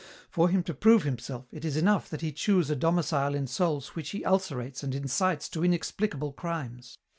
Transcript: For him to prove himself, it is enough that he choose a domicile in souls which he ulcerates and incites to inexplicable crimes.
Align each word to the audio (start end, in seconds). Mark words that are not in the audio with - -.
For 0.31 0.49
him 0.49 0.63
to 0.63 0.73
prove 0.73 1.03
himself, 1.03 1.45
it 1.51 1.63
is 1.63 1.77
enough 1.77 2.09
that 2.09 2.21
he 2.21 2.31
choose 2.31 2.71
a 2.71 2.75
domicile 2.75 3.35
in 3.35 3.45
souls 3.45 3.89
which 3.89 4.09
he 4.09 4.25
ulcerates 4.25 4.81
and 4.81 4.95
incites 4.95 5.47
to 5.49 5.63
inexplicable 5.63 6.31
crimes. 6.33 6.97